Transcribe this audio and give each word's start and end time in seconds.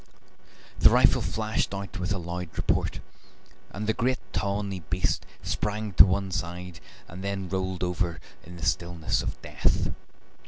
The 0.79 0.89
rifle 0.89 1.21
flashed 1.21 1.75
out 1.75 1.99
with 1.99 2.11
a 2.11 2.17
loud 2.17 2.49
report, 2.57 2.99
and 3.69 3.85
the 3.85 3.93
great 3.93 4.17
tawny 4.33 4.79
beast 4.89 5.27
sprang 5.43 5.91
to 5.93 6.05
one 6.07 6.31
side 6.31 6.79
and 7.07 7.23
then 7.23 7.47
rolled 7.47 7.83
over 7.83 8.19
in 8.43 8.57
the 8.57 8.65
stillness 8.65 9.21
of 9.21 9.39
death. 9.43 9.91